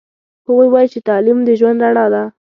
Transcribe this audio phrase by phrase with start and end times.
[0.47, 2.23] هغوی وایي چې تعلیم د ژوند رڼا ده